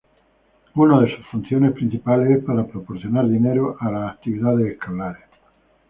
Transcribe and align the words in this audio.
Uno 0.73 0.99
de 1.01 1.15
sus 1.15 1.27
funciones 1.27 1.73
principales 1.73 2.35
es 2.35 2.43
para 2.43 2.65
proporcionar 2.65 3.27
dinero 3.29 3.77
para 3.79 3.99
las 3.99 4.15
actividades 4.15 4.65
escolares. 4.73 5.25